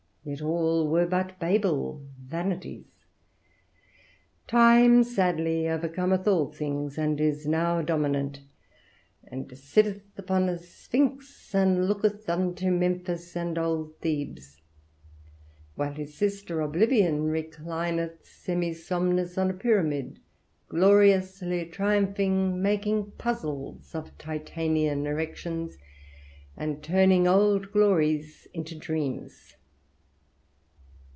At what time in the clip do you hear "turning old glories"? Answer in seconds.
26.83-28.47